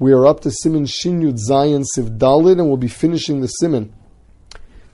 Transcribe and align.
We 0.00 0.12
are 0.14 0.26
up 0.26 0.40
to 0.40 0.48
Siman 0.48 0.90
Shin 0.90 1.20
Yud 1.20 1.38
Zayin 1.46 1.84
Siv 1.84 2.16
Dalit, 2.16 2.52
and 2.52 2.66
we'll 2.66 2.78
be 2.78 2.88
finishing 2.88 3.42
the 3.42 3.52
Siman. 3.62 3.90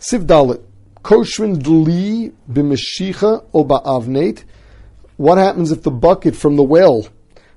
Siv 0.01 0.27
Dalit. 0.27 0.61
Koshrin 1.05 1.63
Dli 1.63 2.33
b'Meshicha 2.51 3.45
o 3.55 3.65
ba'avnate. 3.65 4.43
What 5.17 5.39
happens 5.39 5.71
if 5.71 5.85
the 5.85 5.93
bucket 5.93 6.35
from 6.35 6.57
the 6.57 6.65
well, 6.65 7.07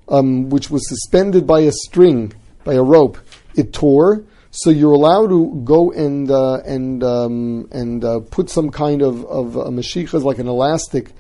um, 0.10 0.52
which 0.52 0.70
was 0.70 0.88
suspended 0.88 1.48
by 1.48 1.62
a 1.62 1.72
string, 1.72 2.34
by 2.66 2.76
a 2.76 2.84
rope, 2.84 3.18
it 3.56 3.74
tore? 3.74 4.24
So 4.52 4.70
you're 4.70 4.92
allowed 4.92 5.30
to 5.30 5.60
go 5.64 5.92
and 5.92 6.30
uh, 6.30 6.60
and 6.68 7.04
um, 7.04 7.68
and 7.72 8.06
uh, 8.06 8.20
put 8.30 8.52
some 8.52 8.70
kind 8.70 9.02
of 9.02 9.26
of 9.26 9.56
a 9.56 9.72
meshicha, 9.72 10.24
like 10.24 10.38
an 10.38 10.48
elastic. 10.48 11.14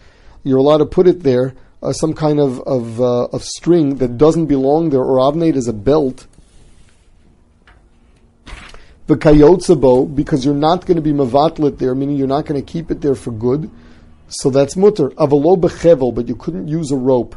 You're 0.43 0.59
allowed 0.59 0.77
to 0.77 0.85
put 0.85 1.07
it 1.07 1.23
there, 1.23 1.55
uh, 1.81 1.93
some 1.93 2.13
kind 2.13 2.39
of 2.39 2.59
of, 2.61 2.99
uh, 3.01 3.25
of 3.25 3.43
string 3.43 3.95
that 3.95 4.17
doesn't 4.17 4.47
belong 4.47 4.89
there, 4.89 5.01
or 5.01 5.17
avnate 5.17 5.55
is 5.55 5.67
a 5.67 5.73
belt. 5.73 6.27
The 9.07 9.15
kayotzabo, 9.15 10.15
because 10.15 10.45
you're 10.45 10.53
not 10.53 10.85
going 10.85 10.97
to 10.97 11.01
be 11.01 11.11
mavatlet 11.11 11.79
there, 11.79 11.95
meaning 11.95 12.15
you're 12.15 12.27
not 12.27 12.45
going 12.45 12.63
to 12.63 12.71
keep 12.71 12.91
it 12.91 13.01
there 13.01 13.15
for 13.15 13.31
good. 13.31 13.71
So 14.27 14.51
that's 14.51 14.75
mutter. 14.75 15.09
Avalo 15.11 15.59
bechevel, 15.59 16.13
but 16.13 16.27
you 16.27 16.35
couldn't 16.35 16.67
use 16.67 16.91
a 16.91 16.95
rope. 16.95 17.35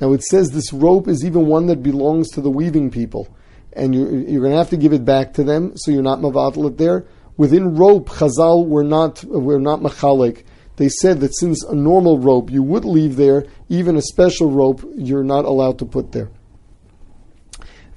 Now 0.00 0.14
it 0.14 0.22
says 0.22 0.50
this 0.50 0.72
rope 0.72 1.08
is 1.08 1.22
even 1.24 1.46
one 1.46 1.66
that 1.66 1.82
belongs 1.82 2.30
to 2.30 2.40
the 2.40 2.48
weaving 2.48 2.90
people 2.90 3.28
and 3.72 3.94
you're, 3.94 4.10
you're 4.10 4.40
going 4.40 4.52
to 4.52 4.58
have 4.58 4.70
to 4.70 4.76
give 4.76 4.92
it 4.92 5.04
back 5.04 5.34
to 5.34 5.44
them, 5.44 5.72
so 5.76 5.90
you're 5.90 6.02
not 6.02 6.20
mavatal 6.20 6.76
there. 6.76 7.06
Within 7.36 7.76
rope, 7.76 8.08
Chazal 8.08 8.66
were 8.66 8.84
not 8.84 9.24
were 9.24 9.60
not 9.60 9.80
machalik. 9.80 10.44
They 10.80 10.88
said 10.88 11.20
that 11.20 11.36
since 11.36 11.62
a 11.62 11.74
normal 11.74 12.18
rope 12.18 12.50
you 12.50 12.62
would 12.62 12.86
leave 12.86 13.16
there, 13.16 13.44
even 13.68 13.96
a 13.96 14.00
special 14.00 14.50
rope 14.50 14.82
you're 14.96 15.22
not 15.22 15.44
allowed 15.44 15.78
to 15.80 15.84
put 15.84 16.12
there. 16.12 16.30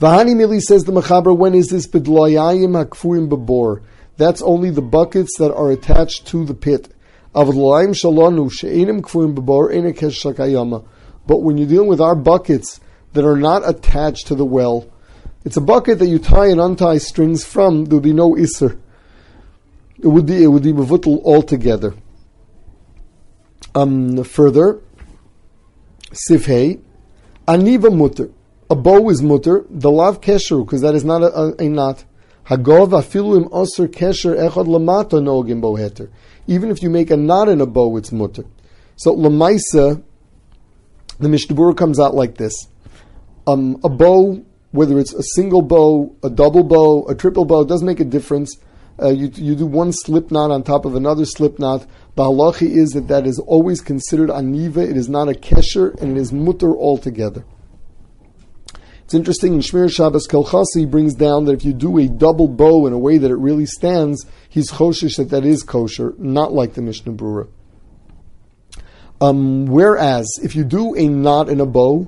Vahani 0.01 0.35
Mili 0.35 0.59
says 0.59 0.83
the 0.83 0.91
Machaber, 0.91 1.33
when 1.33 1.53
is 1.53 1.69
this 1.69 1.87
bedloyayim 1.87 2.75
hakfuim 2.83 3.29
babor? 3.29 3.83
That's 4.17 4.41
only 4.41 4.69
the 4.69 4.81
buckets 4.81 5.37
that 5.37 5.53
are 5.53 5.71
attached 5.71 6.27
to 6.27 6.43
the 6.43 6.53
pit. 6.53 6.89
But 7.33 7.55
when 11.37 11.57
you're 11.57 11.69
dealing 11.69 11.87
with 11.87 12.01
our 12.01 12.15
buckets 12.15 12.81
that 13.13 13.23
are 13.23 13.37
not 13.37 13.65
attached 13.65 14.27
to 14.27 14.35
the 14.35 14.43
well, 14.43 14.91
it's 15.45 15.55
a 15.55 15.61
bucket 15.61 15.99
that 15.99 16.07
you 16.07 16.19
tie 16.19 16.47
and 16.47 16.59
untie 16.59 16.97
strings 16.97 17.45
from. 17.45 17.85
There 17.85 17.95
would 17.95 18.03
be 18.03 18.11
no 18.11 18.35
iser. 18.35 18.77
It 19.99 20.07
would 20.07 20.25
be 20.25 20.43
it 20.43 20.47
would 20.47 20.63
be 20.63 20.73
mevutel 20.73 21.23
altogether. 21.23 21.95
Um, 23.75 24.23
further, 24.23 24.81
sifhei, 26.11 26.81
aniva 27.47 27.95
mutter. 27.95 28.29
A 28.69 28.75
bow 28.75 29.09
is 29.09 29.21
mutter. 29.21 29.65
The 29.69 29.89
lav 29.89 30.21
kesher 30.21 30.63
because 30.65 30.81
that 30.81 30.95
is 30.95 31.03
not 31.03 31.23
a, 31.23 31.33
a, 31.35 31.65
a 31.65 31.69
knot. 31.69 32.05
Hagov 32.45 32.89
osir 32.91 33.87
kesher 33.87 34.35
echad 34.35 34.67
lamata 34.67 35.19
nogim 35.19 35.61
boheter. 35.61 36.09
Even 36.47 36.69
if 36.69 36.83
you 36.83 36.89
make 36.89 37.09
a 37.09 37.17
knot 37.17 37.49
in 37.49 37.61
a 37.61 37.65
bow, 37.65 37.97
it's 37.97 38.11
mutter. 38.11 38.45
So 38.95 39.15
lamaisa, 39.15 40.03
the 41.19 41.29
Mishnah 41.29 41.73
comes 41.73 41.99
out 41.99 42.13
like 42.13 42.35
this: 42.35 42.67
um, 43.47 43.79
a 43.83 43.89
bow 43.89 44.43
whether 44.73 44.97
it's 44.97 45.13
a 45.13 45.21
single 45.35 45.61
bow, 45.61 46.15
a 46.23 46.29
double 46.31 46.63
bow, 46.63 47.05
a 47.05 47.13
triple 47.13 47.45
bow, 47.45 47.63
doesn't 47.63 47.85
make 47.85 47.99
a 47.99 48.05
difference. 48.05 48.57
Uh, 49.01 49.09
you, 49.09 49.31
you 49.33 49.55
do 49.55 49.65
one 49.65 49.91
slip 49.91 50.31
knot 50.31 50.51
on 50.51 50.63
top 50.63 50.85
of 50.85 50.95
another 50.95 51.25
slip 51.25 51.57
knot. 51.57 51.87
The 52.15 52.57
is 52.61 52.91
that 52.91 53.07
that 53.07 53.25
is 53.25 53.39
always 53.39 53.81
considered 53.81 54.29
aniva. 54.29 54.77
It 54.77 54.97
is 54.97 55.09
not 55.09 55.29
a 55.29 55.33
kesher, 55.33 55.99
and 55.99 56.15
it 56.15 56.19
is 56.19 56.31
mutter 56.31 56.75
altogether. 56.75 57.43
It's 59.03 59.13
interesting 59.13 59.53
in 59.53 59.59
Shemiras 59.59 59.93
Shabbos 59.93 60.27
Kehilchasa 60.27 60.89
brings 60.89 61.13
down 61.13 61.45
that 61.45 61.53
if 61.53 61.65
you 61.65 61.73
do 61.73 61.97
a 61.97 62.07
double 62.07 62.47
bow 62.47 62.87
in 62.87 62.93
a 62.93 62.97
way 62.97 63.17
that 63.17 63.29
it 63.29 63.35
really 63.35 63.65
stands, 63.65 64.25
he's 64.47 64.71
choshish 64.71 65.17
that 65.17 65.29
that 65.29 65.43
is 65.43 65.61
kosher, 65.63 66.13
not 66.17 66.53
like 66.53 66.73
the 66.73 66.81
Mishnah 66.81 67.13
Brura. 67.13 67.47
Um, 69.19 69.65
whereas 69.65 70.27
if 70.41 70.55
you 70.55 70.63
do 70.63 70.95
a 70.95 71.07
knot 71.07 71.49
in 71.49 71.59
a 71.59 71.65
bow, 71.65 72.07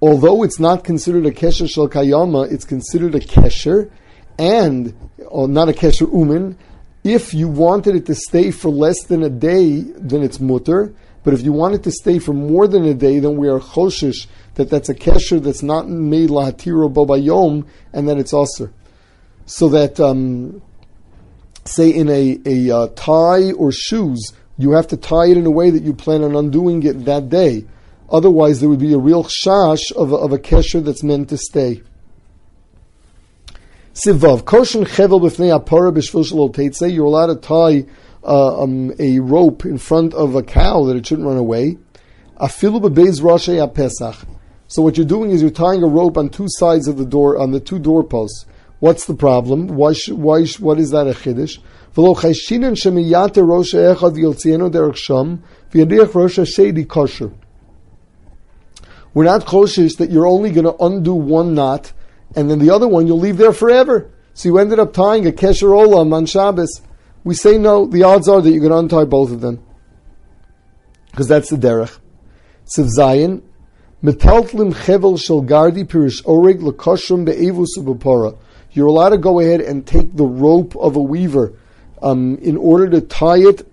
although 0.00 0.42
it's 0.42 0.58
not 0.58 0.84
considered 0.84 1.26
a 1.26 1.32
kesher 1.32 1.68
shel 1.68 1.88
kayama, 1.88 2.50
it's 2.50 2.64
considered 2.64 3.14
a 3.14 3.20
kesher, 3.20 3.90
and 4.38 4.94
or 5.28 5.48
not 5.48 5.68
a 5.68 5.72
kesher 5.72 6.06
umin. 6.12 6.56
If 7.04 7.34
you 7.34 7.48
wanted 7.48 7.96
it 7.96 8.06
to 8.06 8.14
stay 8.14 8.50
for 8.50 8.70
less 8.70 9.02
than 9.04 9.22
a 9.22 9.30
day, 9.30 9.80
then 9.80 10.22
it's 10.22 10.38
mutter. 10.38 10.94
But 11.24 11.34
if 11.34 11.42
you 11.42 11.52
want 11.52 11.74
it 11.74 11.82
to 11.84 11.90
stay 11.90 12.18
for 12.18 12.32
more 12.32 12.66
than 12.66 12.84
a 12.84 12.94
day, 12.94 13.18
then 13.18 13.36
we 13.36 13.48
are 13.48 13.60
choshish 13.60 14.26
that 14.54 14.70
that's 14.70 14.88
a 14.88 14.94
kesher 14.94 15.42
that's 15.42 15.62
not 15.62 15.88
made 15.88 16.30
lahatiro 16.30 16.92
bobayom, 16.92 17.66
and 17.92 18.08
that 18.08 18.18
it's 18.18 18.34
aser. 18.34 18.72
So 19.46 19.68
that, 19.70 19.98
um, 19.98 20.62
say, 21.64 21.90
in 21.90 22.08
a, 22.08 22.38
a 22.44 22.76
uh, 22.76 22.88
tie 22.94 23.52
or 23.52 23.72
shoes, 23.72 24.32
you 24.58 24.72
have 24.72 24.86
to 24.88 24.96
tie 24.96 25.26
it 25.26 25.36
in 25.36 25.46
a 25.46 25.50
way 25.50 25.70
that 25.70 25.82
you 25.82 25.94
plan 25.94 26.22
on 26.22 26.36
undoing 26.36 26.82
it 26.82 27.04
that 27.06 27.28
day. 27.28 27.64
Otherwise, 28.10 28.60
there 28.60 28.68
would 28.68 28.78
be 28.78 28.92
a 28.92 28.98
real 28.98 29.24
shash 29.24 29.90
of 29.96 30.12
of 30.12 30.32
a 30.32 30.38
kesher 30.38 30.84
that's 30.84 31.02
meant 31.02 31.30
to 31.30 31.38
stay. 31.38 31.82
Sivav, 33.94 34.44
koshin 34.44 34.86
chevel 34.86 35.20
b'fnei 35.20 35.52
apara 35.52 35.92
b'shvil 35.92 36.24
shalol 36.24 36.94
You're 36.94 37.04
allowed 37.04 37.26
to 37.26 37.36
tie 37.36 37.84
uh, 38.24 38.62
um, 38.62 38.90
a 38.98 39.18
rope 39.18 39.66
in 39.66 39.76
front 39.76 40.14
of 40.14 40.34
a 40.34 40.42
cow 40.42 40.84
that 40.84 40.96
it 40.96 41.06
shouldn't 41.06 41.28
run 41.28 41.36
away. 41.36 41.76
Afilu 42.40 42.80
b'beiz 42.80 43.20
rashei 43.20 43.60
apesach. 43.62 44.26
So 44.66 44.80
what 44.80 44.96
you're 44.96 45.04
doing 45.04 45.30
is 45.30 45.42
you're 45.42 45.50
tying 45.50 45.82
a 45.82 45.86
rope 45.86 46.16
on 46.16 46.30
two 46.30 46.46
sides 46.48 46.88
of 46.88 46.96
the 46.96 47.04
door, 47.04 47.36
on 47.36 47.50
the 47.50 47.60
two 47.60 47.78
doorposts. 47.78 48.46
What's 48.78 49.04
the 49.04 49.14
problem? 49.14 49.66
Why? 49.68 49.92
Sh- 49.92 50.08
why? 50.08 50.46
Sh- 50.46 50.58
what 50.58 50.78
is 50.78 50.90
that 50.92 51.06
a 51.06 51.10
chiddush? 51.10 51.58
V'lo 51.94 52.16
chayshinan 52.16 52.72
shemiyate 52.72 53.42
rosha 53.44 53.94
echad 53.94 54.16
v'yotzienu 54.16 54.70
derech 54.70 54.96
sham 54.96 55.42
v'yadiach 55.70 56.12
rosha 56.12 56.46
shedi 56.46 56.88
kosher. 56.88 57.30
We're 59.12 59.24
not 59.24 59.44
cautious 59.44 59.96
that 59.96 60.10
you're 60.10 60.26
only 60.26 60.50
going 60.50 60.64
to 60.64 60.82
undo 60.82 61.12
one 61.12 61.54
knot 61.54 61.92
and 62.34 62.50
then 62.50 62.58
the 62.58 62.70
other 62.70 62.88
one 62.88 63.06
you'll 63.06 63.18
leave 63.18 63.36
there 63.36 63.52
forever. 63.52 64.10
So 64.34 64.48
you 64.48 64.58
ended 64.58 64.78
up 64.78 64.92
tying 64.92 65.26
a 65.26 65.32
kesher 65.32 65.68
olam 65.68 66.12
on 66.12 66.26
Shabbos. 66.26 66.80
We 67.24 67.34
say 67.34 67.58
no, 67.58 67.86
the 67.86 68.02
odds 68.02 68.28
are 68.28 68.40
that 68.40 68.50
you're 68.50 68.60
going 68.60 68.72
to 68.72 68.78
untie 68.96 69.04
both 69.04 69.30
of 69.30 69.40
them. 69.40 69.64
Because 71.10 71.28
that's 71.28 71.50
the 71.50 71.56
derech. 71.56 71.98
Siv 72.64 72.88
Zayin, 72.96 73.42
metaltlim 74.02 74.72
chevel 74.72 75.22
shel 75.22 75.42
gardi 75.42 75.84
pirish 75.84 76.22
orig 76.24 76.60
lekoshrim 76.60 77.24
be'evus 77.26 77.76
ubapora. 77.76 78.38
You're 78.72 78.86
allowed 78.86 79.10
to 79.10 79.18
go 79.18 79.38
ahead 79.40 79.60
and 79.60 79.86
take 79.86 80.16
the 80.16 80.24
rope 80.24 80.74
of 80.76 80.96
a 80.96 81.00
weaver 81.00 81.58
um, 82.00 82.38
in 82.38 82.56
order 82.56 82.88
to 82.88 83.02
tie 83.02 83.38
it 83.38 83.68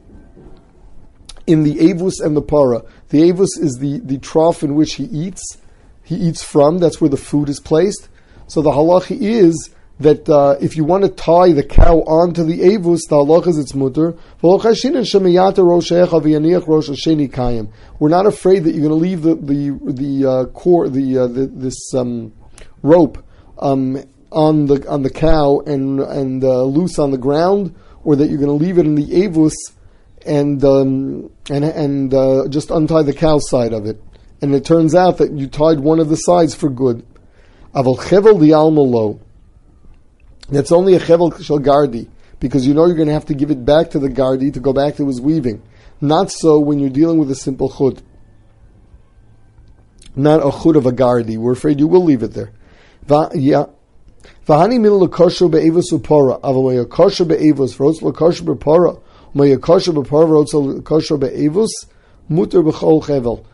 in 1.48 1.64
the 1.64 1.90
avus 1.90 2.20
and 2.20 2.36
the 2.36 2.42
para. 2.42 2.84
The 3.08 3.30
avus 3.30 3.58
is 3.58 3.78
the, 3.80 4.00
the 4.00 4.18
trough 4.18 4.62
in 4.62 4.76
which 4.76 4.96
he 4.96 5.06
eats. 5.06 5.58
He 6.04 6.16
eats 6.16 6.44
from. 6.44 6.80
That's 6.80 7.00
where 7.00 7.10
the 7.10 7.18
food 7.18 7.50
is 7.50 7.60
placed. 7.60 8.10
So 8.50 8.62
the 8.64 8.72
halacha 8.72 9.16
is 9.20 9.70
that 10.00 10.28
uh, 10.28 10.56
if 10.60 10.76
you 10.76 10.84
want 10.84 11.04
to 11.04 11.10
tie 11.10 11.52
the 11.52 11.64
cow 11.64 12.00
onto 12.00 12.44
the 12.44 12.64
avus, 12.74 13.06
the 13.08 13.18
halacha 13.18 13.50
is 13.50 13.60
its 13.60 13.76
mutter. 13.76 14.16
We're 14.42 14.58
not 18.10 18.26
afraid 18.26 18.64
that 18.64 18.72
you're 18.72 18.88
going 18.88 18.90
to 18.90 18.96
leave 18.96 19.22
the 19.22 19.36
the 19.36 19.80
the 19.94 20.26
uh, 20.26 20.46
core 20.46 20.90
the, 20.90 21.18
uh, 21.20 21.28
the 21.28 21.46
this 21.46 21.94
um, 21.94 22.34
rope 22.82 23.24
um, 23.60 24.04
on 24.32 24.66
the 24.66 24.90
on 24.90 25.04
the 25.04 25.12
cow 25.12 25.60
and 25.68 26.00
and 26.00 26.44
uh, 26.44 26.64
loose 26.64 26.98
on 26.98 27.12
the 27.12 27.20
ground, 27.20 27.76
or 28.04 28.16
that 28.16 28.30
you're 28.30 28.40
going 28.40 28.48
to 28.48 28.66
leave 28.66 28.80
it 28.80 28.88
in 28.88 28.96
the 28.96 29.24
avus 29.26 29.56
and 30.26 30.64
um, 30.64 31.30
and 31.52 31.64
and 31.66 32.14
uh, 32.16 32.48
just 32.50 32.72
untie 32.72 33.04
the 33.04 33.14
cow 33.14 33.38
side 33.38 33.74
of 33.74 33.86
it. 33.86 34.02
And 34.42 34.56
it 34.56 34.66
turns 34.66 34.96
out 34.96 35.18
that 35.20 35.34
you 35.34 35.46
tied 35.48 35.82
one 35.82 36.00
of 36.00 36.10
the 36.10 36.16
sides 36.16 36.56
for 36.56 36.70
good. 36.70 37.06
Aval 37.74 37.98
chevel 37.98 38.40
the 38.40 38.52
almalo. 38.52 39.20
That's 40.50 40.72
only 40.72 40.96
a 40.96 41.00
chevel 41.00 41.32
shel 41.44 41.60
gardi 41.60 42.08
because 42.40 42.66
you 42.66 42.74
know 42.74 42.86
you're 42.86 42.96
going 42.96 43.08
to 43.08 43.14
have 43.14 43.26
to 43.26 43.34
give 43.34 43.52
it 43.52 43.64
back 43.66 43.92
to 43.92 44.00
the 44.00 44.10
gardi 44.10 44.52
to 44.54 44.60
go 44.60 44.74
back 44.74 44.96
to 44.96 45.08
his 45.08 45.22
weaving. 45.22 45.62
Not 46.02 46.32
so 46.32 46.60
when 46.60 46.80
you're 46.80 46.90
dealing 46.90 47.20
with 47.20 47.30
a 47.30 47.36
simple 47.36 47.70
chud. 47.70 48.02
Not 50.16 50.40
a 50.40 50.50
chud 50.50 50.76
of 50.76 50.86
a 50.86 50.92
gardi. 50.92 51.38
We're 51.38 51.52
afraid 51.52 51.80
you 51.80 51.88
will 51.88 52.04
leave 52.04 52.24
it 52.24 52.34
there. 52.34 52.52
Vahani 53.06 53.68
min 54.80 54.92
lekosher 54.92 55.52
be'evos 55.52 55.92
upora. 55.92 56.40
Aval 56.42 56.86
lekosher 56.86 57.28
be'evos. 57.28 57.78
Rotz 57.78 58.02
lekosher 58.02 58.46
be'pora 58.46 59.00
mutter 62.32 62.64
b'chol 62.64 63.04
chevel. 63.04 63.46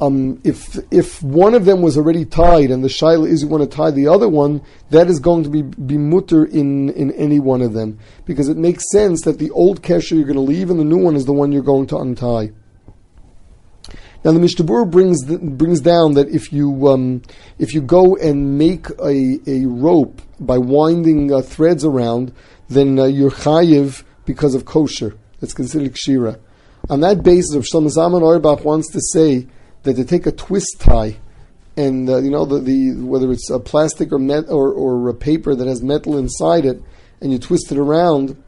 Um, 0.00 0.40
if 0.44 0.78
if 0.90 1.22
one 1.22 1.54
of 1.54 1.64
them 1.64 1.82
was 1.82 1.98
already 1.98 2.24
tied 2.24 2.70
and 2.70 2.82
the 2.82 2.88
shaila 2.88 3.28
is 3.28 3.42
you 3.42 3.48
want 3.48 3.68
to 3.68 3.76
tie 3.76 3.90
the 3.90 4.06
other 4.06 4.28
one, 4.28 4.62
that 4.90 5.08
is 5.08 5.18
going 5.18 5.42
to 5.44 5.50
be 5.50 5.62
be 5.62 5.98
mutter 5.98 6.44
in 6.44 6.90
in 6.90 7.10
any 7.12 7.40
one 7.40 7.60
of 7.60 7.72
them 7.72 7.98
because 8.24 8.48
it 8.48 8.56
makes 8.56 8.84
sense 8.92 9.22
that 9.22 9.38
the 9.38 9.50
old 9.50 9.82
kesher 9.82 10.12
you're 10.12 10.24
going 10.24 10.36
to 10.36 10.40
leave 10.40 10.70
and 10.70 10.78
the 10.78 10.84
new 10.84 10.96
one 10.96 11.16
is 11.16 11.26
the 11.26 11.32
one 11.32 11.52
you're 11.52 11.62
going 11.62 11.86
to 11.88 11.98
untie. 11.98 12.50
Now 14.24 14.32
the 14.32 14.38
Mishnah 14.38 14.86
brings 14.86 15.24
brings 15.24 15.80
down 15.80 16.14
that 16.14 16.28
if 16.28 16.52
you 16.52 16.88
um, 16.88 17.22
if 17.58 17.74
you 17.74 17.80
go 17.80 18.16
and 18.16 18.58
make 18.58 18.88
a, 19.02 19.40
a 19.46 19.66
rope 19.66 20.20
by 20.38 20.58
winding 20.58 21.32
uh, 21.32 21.40
threads 21.40 21.84
around, 21.84 22.32
then 22.68 22.98
uh, 22.98 23.04
you're 23.04 23.30
chayiv 23.30 24.04
because 24.24 24.54
of 24.54 24.66
kosher. 24.66 25.16
It's 25.40 25.54
considered 25.54 25.94
kshira. 25.94 26.38
On 26.90 27.00
that 27.00 27.22
basis, 27.22 27.54
Rav 27.54 27.64
Shlomo 27.64 27.88
Zalman 27.88 28.22
Auerbach 28.22 28.64
wants 28.64 28.90
to 28.92 29.00
say 29.00 29.46
that 29.82 29.96
they 29.96 30.04
take 30.04 30.26
a 30.26 30.32
twist 30.32 30.76
tie, 30.78 31.16
and 31.76 32.08
uh, 32.08 32.18
you 32.18 32.30
know 32.30 32.44
the, 32.44 32.60
the 32.60 32.92
whether 33.02 33.30
it's 33.32 33.50
a 33.50 33.58
plastic 33.58 34.12
or 34.12 34.18
met 34.18 34.44
or 34.48 34.72
or 34.72 35.08
a 35.08 35.14
paper 35.14 35.54
that 35.54 35.66
has 35.66 35.82
metal 35.82 36.16
inside 36.18 36.64
it, 36.64 36.82
and 37.20 37.32
you 37.32 37.38
twist 37.38 37.70
it 37.72 37.78
around. 37.78 38.42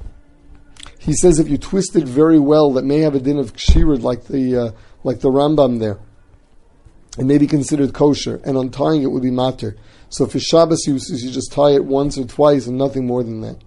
He 0.98 1.14
says 1.14 1.38
if 1.38 1.48
you 1.48 1.58
twist 1.58 1.96
it 1.96 2.04
very 2.04 2.38
well, 2.38 2.72
that 2.74 2.84
may 2.84 3.00
have 3.00 3.14
a 3.14 3.20
din 3.20 3.38
of 3.38 3.54
kshira 3.54 4.00
like 4.00 4.24
the 4.24 4.56
uh, 4.56 4.70
like 5.04 5.20
the 5.20 5.30
Rambam 5.30 5.80
there. 5.80 5.98
It 7.18 7.24
may 7.24 7.38
be 7.38 7.46
considered 7.46 7.92
kosher, 7.92 8.40
and 8.44 8.56
untying 8.56 9.02
it 9.02 9.10
would 9.10 9.22
be 9.22 9.30
matter. 9.30 9.76
So 10.08 10.26
for 10.26 10.38
Shabbos, 10.38 10.86
you, 10.86 10.94
you 10.94 11.30
just 11.30 11.52
tie 11.52 11.72
it 11.72 11.84
once 11.84 12.16
or 12.16 12.24
twice, 12.24 12.66
and 12.66 12.78
nothing 12.78 13.06
more 13.06 13.22
than 13.22 13.40
that. 13.42 13.58